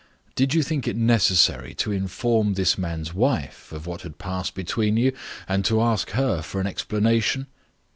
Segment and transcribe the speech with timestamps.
[0.33, 4.97] Did you think it necessary to inform this man's wife of what had passed between
[4.97, 5.15] you,
[5.47, 7.45] and to ask her for an explanation?"